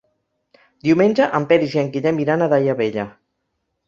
[0.87, 3.05] Diumenge en Peris i en Guillem iran a Daia Vella.